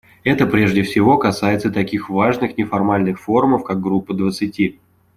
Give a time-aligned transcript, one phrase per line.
[0.23, 4.79] Это прежде всего касается таких важных неформальных форумов, как Группа двадцати.